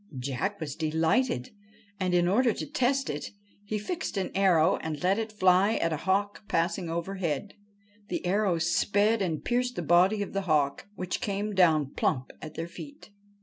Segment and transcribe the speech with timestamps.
[0.17, 1.51] Jack was delighted,
[1.99, 3.29] and, in order to test it,
[3.63, 7.53] he fixed an arrow and let it fly at a hawk passing overhead.
[8.07, 12.55] The arrow sped and pierced the body of the hawk, which came down plump at
[12.55, 13.11] their feet.